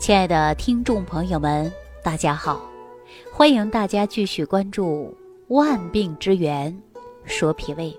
[0.00, 1.70] 亲爱的听众朋友们，
[2.02, 2.62] 大家好！
[3.30, 5.14] 欢迎大家继续关注
[5.54, 6.74] 《万病之源
[7.26, 7.90] 说脾胃》。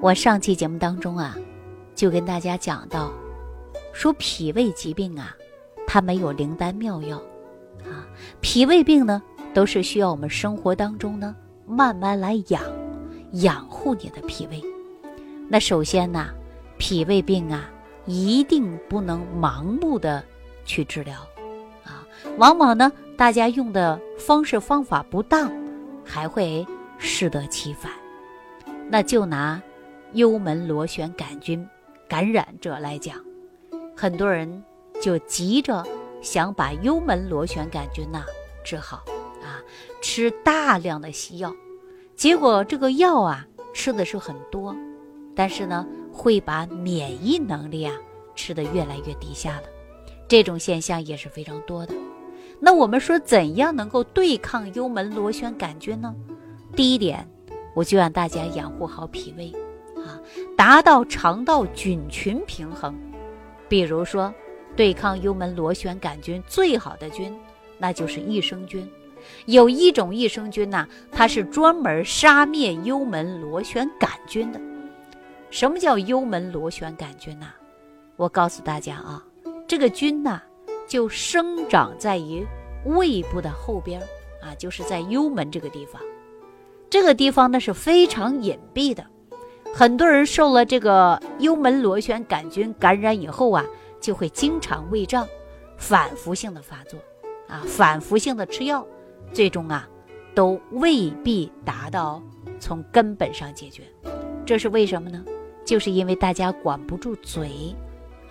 [0.00, 1.38] 我上期节目当中啊，
[1.94, 3.12] 就跟大家讲到，
[3.92, 5.32] 说脾胃疾病啊，
[5.86, 7.18] 它没有灵丹妙药
[7.84, 8.02] 啊，
[8.40, 9.22] 脾胃病呢，
[9.54, 11.36] 都是需要我们生活当中呢，
[11.68, 12.60] 慢慢来养，
[13.34, 14.60] 养护你的脾胃。
[15.48, 16.30] 那首先呢，
[16.78, 17.70] 脾胃病啊，
[18.06, 20.20] 一定不能盲目的。
[20.70, 21.16] 去治疗，
[21.84, 22.06] 啊，
[22.38, 25.50] 往往呢，大家用的方式方法不当，
[26.04, 26.64] 还会
[26.96, 27.90] 适得其反。
[28.88, 29.60] 那就拿
[30.12, 31.66] 幽门螺旋杆菌
[32.08, 33.16] 感染者来讲，
[33.96, 34.62] 很多人
[35.02, 35.84] 就急着
[36.22, 38.24] 想把幽门螺旋杆菌呐
[38.62, 38.98] 治好，
[39.42, 39.58] 啊，
[40.00, 41.52] 吃大量的西药，
[42.14, 44.72] 结果这个药啊吃的是很多，
[45.34, 47.92] 但是呢，会把免疫能力啊
[48.36, 49.62] 吃得越来越低下了。
[50.30, 51.92] 这种现象也是非常多的。
[52.60, 56.14] 那我们说，怎样能够对抗幽门螺旋杆菌呢？
[56.76, 57.28] 第一点，
[57.74, 59.52] 我就让大家养护好脾胃，
[60.00, 60.22] 啊，
[60.56, 62.96] 达到肠道菌群平衡。
[63.68, 64.32] 比如说，
[64.76, 67.36] 对抗幽门螺旋杆菌最好的菌，
[67.76, 68.88] 那就是益生菌。
[69.46, 74.60] 有一种益生菌呐，它是专门杀灭幽门螺旋杆菌的。
[75.50, 77.46] 什么叫幽门螺旋杆菌呐？
[78.14, 79.24] 我告诉大家啊。
[79.70, 80.42] 这个菌呢，
[80.88, 82.44] 就生长在于
[82.86, 84.00] 胃部的后边
[84.42, 86.02] 啊，就是在幽门这个地方。
[86.90, 89.06] 这个地方呢是非常隐蔽的，
[89.72, 93.64] 很多人受了这个幽门螺旋杆菌感染以后啊，
[94.00, 95.24] 就会经常胃胀，
[95.76, 96.98] 反复性的发作
[97.46, 98.84] 啊，反复性的吃药，
[99.32, 99.88] 最终啊，
[100.34, 102.20] 都未必达到
[102.58, 103.84] 从根本上解决。
[104.44, 105.24] 这是为什么呢？
[105.64, 107.72] 就是因为大家管不住嘴。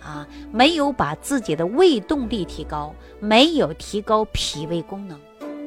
[0.02, 5.18] 啊，没有把自己的胃动力提高，没有提高脾胃功能，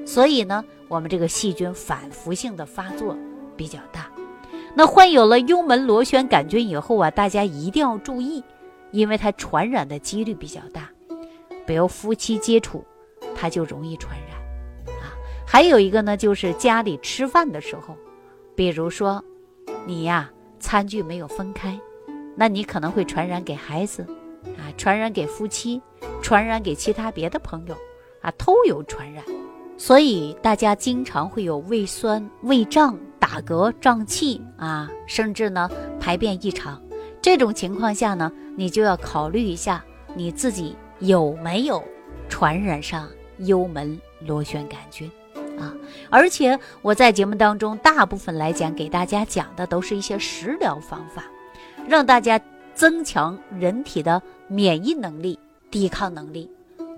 [0.06, 3.16] 所以呢，我们这个细菌反复性的发作
[3.56, 4.09] 比较大。
[4.75, 8.44] 那患有了幽门螺旋杆菌以后啊，大家一定要注意，
[8.91, 10.90] 因为它传染的几率比较大，
[11.66, 12.84] 比如夫妻接触，
[13.35, 14.96] 它就容易传染。
[14.97, 15.13] 啊，
[15.46, 17.96] 还有一个呢，就是家里吃饭的时候，
[18.56, 19.24] 比如说
[19.85, 21.79] 你呀，餐具没有分开，
[22.35, 24.03] 那你可能会传染给孩子。
[24.58, 25.81] 啊，传染给夫妻，
[26.22, 27.76] 传染给其他别的朋友，
[28.22, 29.24] 啊，都有传染，
[29.78, 36.82] 所以大家经常会有胃酸、胃胀、打嗝、胀气啊，甚至呢排便异常。
[37.22, 39.84] 这种情况下呢，你就要考虑一下
[40.16, 41.84] 你自己有没有
[42.28, 43.09] 传染上
[43.40, 45.09] 幽门螺旋杆菌
[45.58, 45.74] 啊。
[46.09, 51.24] 而且我在节目当中大部分来讲给大家讲的都是一些食疗方法，
[51.88, 52.40] 让大家。
[52.76, 55.38] 增强人体的免疫能力、
[55.72, 56.50] 抵抗能力。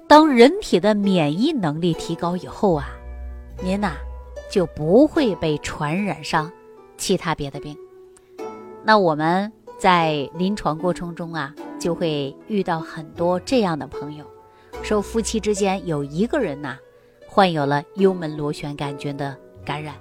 [0.07, 2.89] 当人体的免疫能力提高以后啊，
[3.63, 3.93] 您呐
[4.51, 6.51] 就不会被传染上
[6.97, 7.75] 其他别的病。
[8.83, 14.23] 那我们在临床过程中啊，就会遇到很多这样的朋友，
[14.83, 16.77] 说夫妻之间有一个人呐
[17.27, 19.35] 患有了幽门螺旋杆菌的
[19.65, 19.95] 感染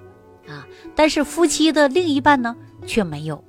[0.47, 2.55] 啊，但是夫妻的另一半呢
[2.85, 3.43] 却没有。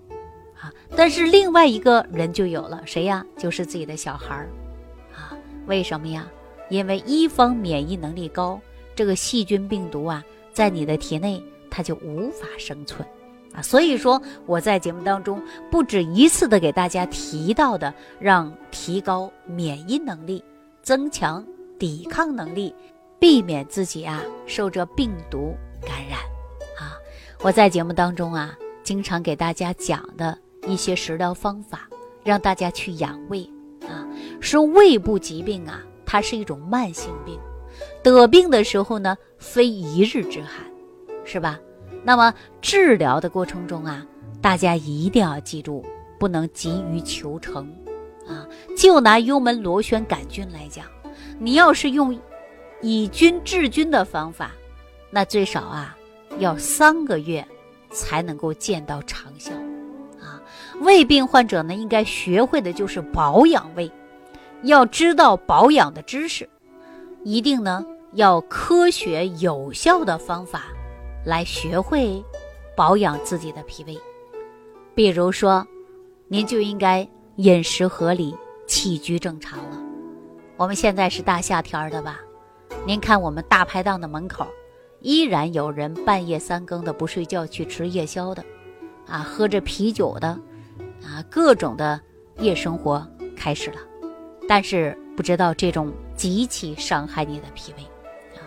[0.97, 3.25] 但是另外一个人就有了谁呀？
[3.37, 4.49] 就是自己的小孩儿，
[5.15, 5.37] 啊，
[5.67, 6.27] 为什么呀？
[6.71, 8.59] 因为一方免疫能力高，
[8.95, 11.41] 这个细菌病毒啊，在你的体内
[11.71, 13.06] 它就无法生存，
[13.53, 15.41] 啊，所以说我在节目当中
[15.71, 20.43] 不止一次的给大家提到的，让提高免疫能力，
[20.83, 21.45] 增强
[21.79, 22.75] 抵抗能力，
[23.21, 26.19] 避免自己啊受这病毒感染，
[26.81, 26.97] 啊，
[27.43, 30.37] 我在节目当中啊经常给大家讲的。
[30.66, 31.88] 一些食疗方法，
[32.25, 33.49] 让大家去养胃
[33.82, 34.06] 啊。
[34.41, 37.38] 说胃部疾病啊，它是一种慢性病，
[38.03, 40.65] 得病的时候呢，非一日之寒，
[41.25, 41.59] 是吧？
[42.05, 44.06] 那么治疗的过程中啊，
[44.41, 45.84] 大家一定要记住，
[46.19, 47.66] 不能急于求成
[48.26, 48.47] 啊。
[48.76, 50.87] 就拿幽门螺旋杆菌来讲，
[51.38, 52.17] 你要是用
[52.82, 54.52] 以菌治菌的方法，
[55.11, 55.96] 那最少啊
[56.38, 57.44] 要三个月
[57.91, 59.52] 才能够见到长效。
[60.81, 63.90] 胃病患者呢，应该学会的就是保养胃，
[64.62, 66.49] 要知道保养的知识，
[67.25, 70.64] 一定呢要科学有效的方法
[71.25, 72.23] 来学会
[72.76, 73.99] 保养自己的脾胃。
[74.94, 75.67] 比如说，
[76.28, 78.34] 您就应该饮食合理，
[78.67, 79.82] 起居正常了。
[80.56, 82.20] 我们现在是大夏天的吧？
[82.87, 84.46] 您看我们大排档的门口，
[85.00, 88.44] 依然有人半夜三更的不睡觉去吃夜宵的，
[89.06, 90.38] 啊，喝着啤酒的。
[91.31, 92.01] 各种的
[92.39, 93.79] 夜生活开始了，
[94.49, 97.83] 但是不知道这种极其伤害你的脾胃
[98.39, 98.45] 啊。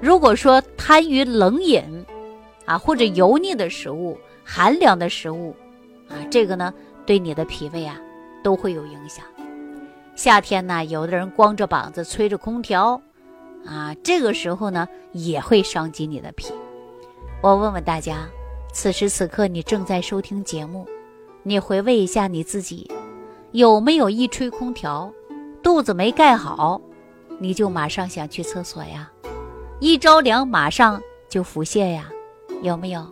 [0.00, 1.82] 如果说贪于冷饮
[2.64, 5.54] 啊，或者油腻的食物、寒凉的食物
[6.08, 6.72] 啊，这个呢
[7.06, 7.98] 对你的脾胃啊
[8.42, 9.24] 都会有影响。
[10.14, 13.00] 夏天呢，有的人光着膀子吹着空调
[13.64, 16.52] 啊，这个时候呢也会伤及你的脾。
[17.40, 18.28] 我问问大家，
[18.72, 20.86] 此时此刻你正在收听节目，
[21.48, 22.86] 你回味一下你自己。
[23.52, 25.10] 有没有一吹空调，
[25.62, 26.78] 肚子没盖好，
[27.38, 29.10] 你就马上想去厕所呀？
[29.80, 32.10] 一着凉马上就腹泻呀？
[32.60, 33.02] 有没有？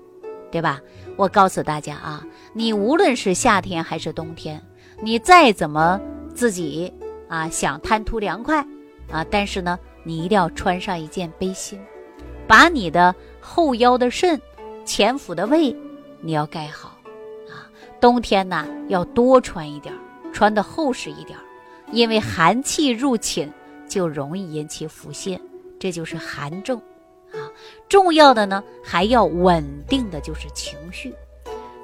[0.53, 0.83] 对吧？
[1.17, 2.23] 我告诉大家啊，
[2.53, 4.63] 你无论是夏天还是冬天，
[5.01, 5.99] 你再怎么
[6.35, 6.93] 自己
[7.31, 8.61] 啊想贪图凉快
[9.11, 11.81] 啊，但是呢，你一定要穿上一件背心，
[12.47, 14.39] 把你的后腰的肾、
[14.85, 15.75] 前腹的胃
[16.21, 16.96] 你要盖好。
[18.01, 19.95] 冬天呢，要多穿一点。
[20.33, 21.39] 穿的厚实一点，
[21.93, 23.51] 因为寒气入侵
[23.89, 25.41] 就容易引起腹泻，
[25.79, 26.77] 这就是寒症
[27.33, 27.41] 啊。
[27.89, 31.15] 重要的呢还要稳定的就是情绪，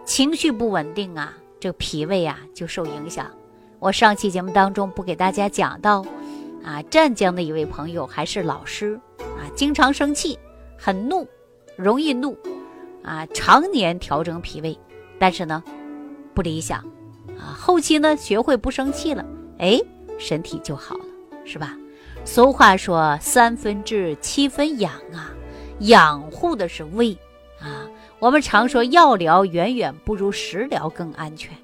[0.05, 3.31] 情绪不稳定啊，这脾胃啊就受影响。
[3.79, 6.05] 我上期节目当中不给大家讲到
[6.63, 10.39] 啊，湛江的一位朋友还是老师啊，经常生气，
[10.77, 11.27] 很怒，
[11.75, 12.37] 容易怒
[13.03, 14.79] 啊，常年调整脾胃，
[15.19, 15.65] 但是呢
[16.35, 16.79] 不理想。
[17.39, 19.25] 啊，后期呢学会不生气了，
[19.59, 19.81] 哎，
[20.19, 21.05] 身体就好了，
[21.45, 21.77] 是吧？
[22.25, 25.33] 俗话说三分治七分养啊，
[25.81, 27.17] 养护的是胃
[27.59, 27.87] 啊。
[28.21, 31.57] 我们常说药疗远远不如食疗更安全，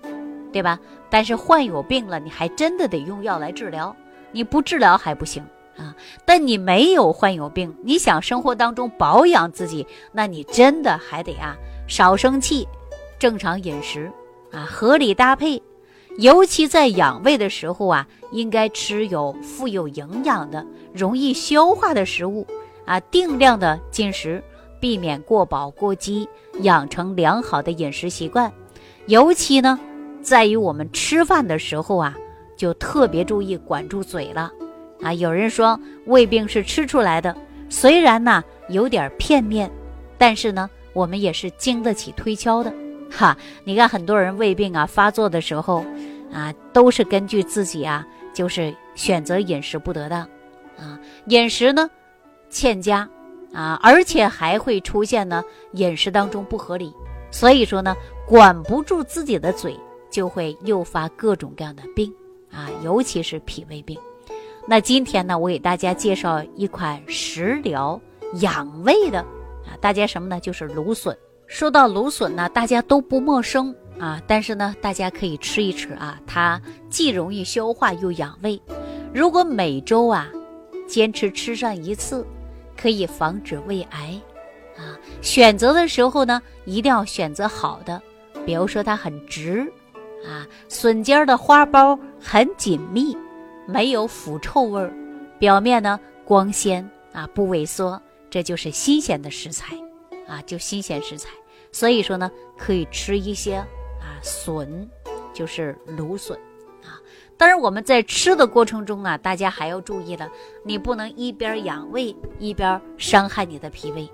[0.53, 0.81] 对吧？
[1.09, 3.95] 但是患有病了，你还真的得用药来治疗，
[4.33, 5.41] 你不治疗还不行
[5.77, 5.95] 啊。
[6.25, 11.57] 但你没有患有病，你想生活当中保养自己，那你真的还得啊
[11.87, 12.67] 少生气，
[13.21, 14.11] 正常饮食
[14.53, 15.63] 啊，合理搭配。
[16.19, 22.45] 尤其在养胃的时候啊，应该吃有富有营养的、容易消化的食物
[22.85, 24.43] 啊，定量的进食，
[24.81, 26.29] 避免过饱过饥，
[26.63, 28.53] 养成良好的饮食习惯。
[29.07, 29.79] 尤其呢，
[30.21, 32.17] 在于我们吃饭的时候啊，
[32.57, 34.51] 就特别注意管住嘴了
[35.01, 35.13] 啊。
[35.13, 37.37] 有人说胃病是吃出来的，
[37.69, 39.71] 虽然呢有点片面，
[40.19, 42.73] 但是呢，我们也是经得起推敲的。
[43.11, 45.85] 哈，你看很多人胃病啊发作的时候，
[46.33, 50.21] 啊，都是根据自己啊，就是选择饮食不得当，
[50.77, 51.91] 啊，饮食呢
[52.51, 53.09] 欠佳，
[53.53, 56.93] 啊，而且还会出现呢饮食当中不合理，
[57.31, 57.97] 所以说呢，
[58.27, 59.75] 管不住自己的嘴，
[60.11, 62.13] 就会诱发各种各样的病，
[62.53, 63.99] 啊，尤其是脾胃病。
[64.67, 67.99] 那今天呢，我给大家介绍一款食疗
[68.35, 70.39] 养胃的，啊，大家什么呢？
[70.39, 71.17] 就是芦笋。
[71.49, 76.61] 说到芦笋呢，大家都不陌生啊，但是呢，大家可以吃一吃啊，它
[76.91, 78.61] 既容易消化又养胃。
[79.15, 80.29] 如果每周啊，
[80.87, 82.25] 坚持吃上一次，
[82.77, 84.21] 可以防止胃癌
[84.77, 84.95] 啊。
[85.23, 88.01] 选择的时候呢，一定要选择好的，
[88.45, 89.61] 比如说它很直
[90.27, 93.17] 啊，笋尖的花苞很紧密，
[93.67, 94.93] 没有腐臭味儿，
[95.39, 99.75] 表面呢光鲜啊，不萎缩，这就是新鲜的食材。
[100.29, 101.31] 啊，就新鲜食材，
[101.73, 104.87] 所以说呢，可以吃一些啊笋，
[105.33, 106.39] 就是芦笋
[106.85, 107.01] 啊。
[107.39, 110.31] 当然我们在吃的过程中啊，大家还要注意了，
[110.63, 114.07] 你不能一边养胃一边伤害你的脾胃。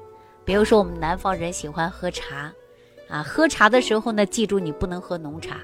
[0.44, 2.52] 比如说我们南方人喜欢喝茶，
[3.09, 5.56] 啊，喝茶的时候呢，记住你不能喝浓茶，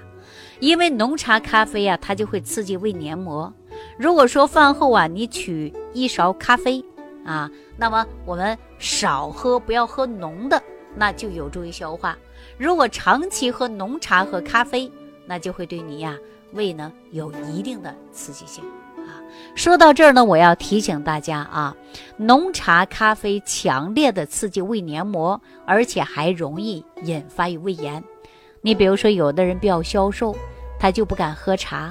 [0.59, 3.53] 因为浓茶咖啡啊，它就会刺激胃黏膜。
[3.97, 6.85] 如果说饭后啊，你取一勺咖啡。
[7.25, 10.63] 啊，那么我们少喝，不要喝浓的，
[10.97, 12.17] 那就有助于消化。
[12.57, 14.91] 如果长期喝浓茶和咖啡，
[15.27, 16.17] 那就会对你呀
[16.53, 18.65] 胃呢有一定的刺激性
[18.97, 19.21] 啊。
[19.55, 21.77] 说到这儿呢，我要提醒大家啊，
[22.17, 28.03] 浓茶、咖啡强烈的刺激胃黏膜，而且还容易引发于胃炎。
[28.63, 30.35] 你比如说，有的人比较消瘦，
[30.79, 31.91] 他就不敢喝茶，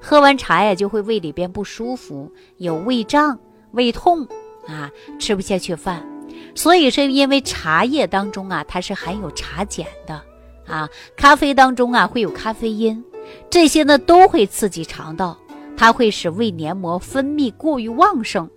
[0.00, 3.38] 喝完茶呀就会胃里边不舒服，有胃胀、
[3.72, 4.26] 胃痛。
[4.66, 6.06] 啊，吃不下去饭，
[6.54, 10.22] 所以是因为茶叶当中啊，它是含有茶碱的
[10.66, 13.04] 啊，咖啡当中啊会有咖啡因，
[13.50, 15.36] 这些呢都会刺激肠道，
[15.76, 18.48] 它会使胃黏膜分泌过于旺盛，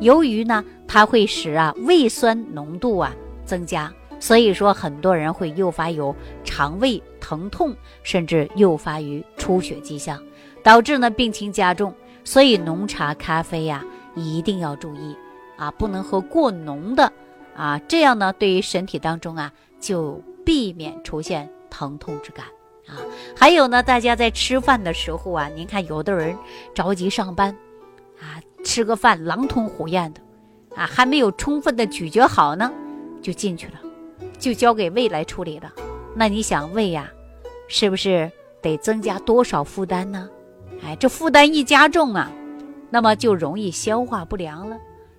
[0.00, 3.12] 由于呢它会使啊胃酸浓度啊
[3.44, 10.22] 增加，所以说很多人会诱发有肠胃疼痛，甚至诱发于出血迹象，
[10.62, 11.92] 导致呢病情加重，
[12.22, 15.16] 所以浓茶咖啡呀一定要注意。
[15.56, 17.12] 啊，不能喝过浓的，
[17.54, 22.46] 啊，这样呢，对于身体当中啊，就避免出现疼痛之感
[22.86, 23.00] 啊。
[23.36, 26.36] 还有呢，大家在吃饭的时候啊，您看有的人
[26.74, 27.56] 着急上班，
[28.20, 30.20] 啊，吃个饭狼吞虎咽的，
[30.74, 32.70] 啊，还没有充分的咀嚼好呢，
[33.22, 33.80] 就进去了，
[34.38, 35.72] 就交给胃来处理了。
[36.14, 37.10] 那你想胃呀，
[37.68, 38.30] 是不是
[38.62, 40.28] 得增加多少负担呢？
[40.84, 42.30] 哎，这负担一加重啊，
[42.90, 44.76] 那么就容易消化不良了，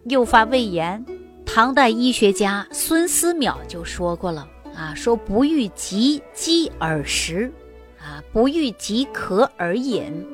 [0.10, 1.04] 诱发胃炎。
[1.46, 7.52] 唐代医学家孙思邈就说过了啊，说不欲急饥而食，
[8.00, 10.26] 啊，不欲即渴而饮。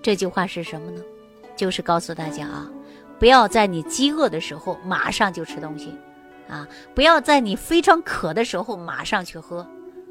[0.00, 1.02] 这句话是什么呢？
[1.56, 2.70] 就是告诉大家啊，
[3.18, 5.92] 不要在你饥饿的时候马上就吃东西，
[6.48, 9.66] 啊，不要在你非常渴的时候马上去喝，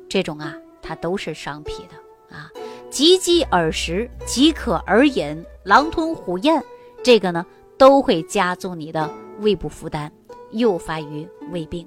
[0.08, 2.52] 这种啊，它都是伤脾的啊。
[2.90, 6.62] 急饥而食，即渴而饮，狼吞虎咽，
[7.04, 7.46] 这个呢
[7.82, 9.10] 都会加重你的
[9.40, 10.12] 胃部负担，
[10.52, 11.84] 诱发于胃病。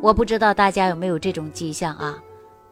[0.00, 2.22] 我不知道大家有没有这种迹象啊？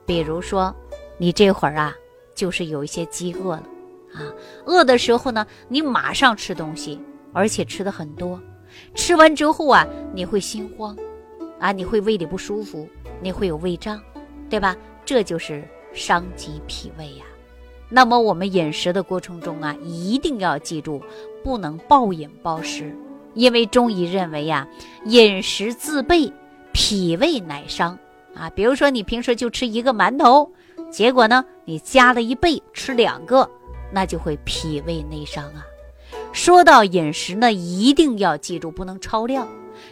[0.07, 0.73] 比如说，
[1.19, 1.93] 你这会儿啊，
[2.33, 3.65] 就是有一些饥饿了
[4.13, 4.23] 啊，
[4.67, 7.01] 饿的时候呢，你马上吃东西，
[7.33, 8.41] 而且吃的很多，
[8.95, 10.97] 吃完之后啊，你会心慌，
[11.59, 12.89] 啊，你会胃里不舒服，
[13.21, 14.01] 你会有胃胀，
[14.49, 14.77] 对吧？
[15.05, 17.25] 这就是伤及脾胃呀。
[17.89, 21.03] 那么我们饮食的过程中啊，一定要记住，
[21.45, 22.97] 不能暴饮暴食，
[23.35, 24.67] 因为中医认为呀，
[25.05, 26.33] 饮食自备，
[26.73, 27.99] 脾胃乃伤
[28.35, 28.49] 啊。
[28.51, 30.51] 比如说你平时就吃一个馒头，
[30.91, 33.49] 结果呢，你加了一倍吃两个，
[33.93, 35.67] 那就会脾胃内伤啊。
[36.33, 39.47] 说到饮食呢，一定要记住，不能超量，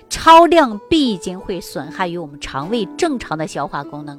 [0.08, 4.18] 超量必经会损害于我们肠胃正常的消化功能，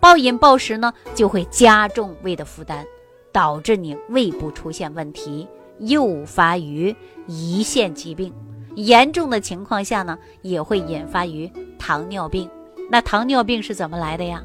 [0.00, 2.84] 暴饮暴食呢，就会加重胃的负担。
[3.32, 5.46] 导致你胃部出现问题，
[5.80, 6.94] 诱发于
[7.28, 8.32] 胰腺疾病，
[8.76, 12.48] 严重的情况下呢，也会引发于糖尿病。
[12.90, 14.42] 那糖尿病是怎么来的呀？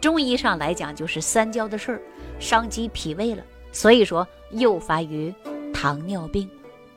[0.00, 2.00] 中医上来讲，就是三焦的事儿，
[2.38, 5.34] 伤及脾胃了，所以说诱发于
[5.72, 6.48] 糖尿病，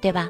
[0.01, 0.27] 对吧？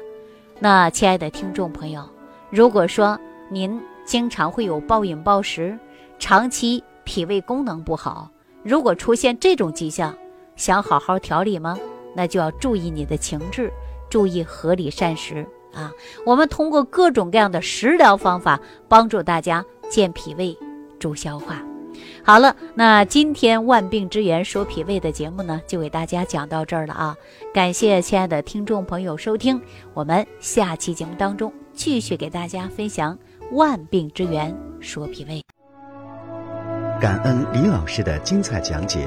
[0.58, 2.08] 那亲爱的听众朋友，
[2.50, 3.18] 如果说
[3.50, 5.78] 您经常会有暴饮暴食，
[6.18, 8.30] 长期脾胃功能不好，
[8.62, 10.16] 如果出现这种迹象，
[10.54, 11.76] 想好好调理吗？
[12.14, 13.72] 那就要注意你的情志，
[14.08, 15.92] 注意合理膳食啊！
[16.26, 20.56] 我们通过各种各样的食疗方法，帮助大家健脾胃、
[20.98, 21.62] 助消化。
[22.24, 27.16] 好了，那今天万病之源说脾胃的节目呢，就给大家讲到这儿了啊！
[27.52, 29.60] 感谢亲爱的听众朋友收听，
[29.94, 33.18] 我们下期节目当中继续给大家分享
[33.52, 35.42] 万病之源说脾胃。
[37.00, 39.06] 感恩李老师的精彩讲解。